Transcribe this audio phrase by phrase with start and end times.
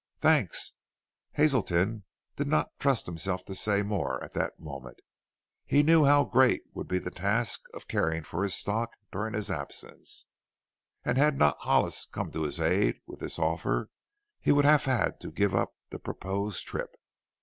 [0.17, 0.71] "Thanks."
[1.33, 2.05] Hazelton
[2.35, 4.97] did not trust himself to say more at that moment.
[5.63, 9.51] He knew how great would be the task of caring for his stock during his
[9.51, 10.25] absence,
[11.05, 13.91] and had not Hollis come to his aid with this offer
[14.39, 16.95] he would have had to give up the proposed trip.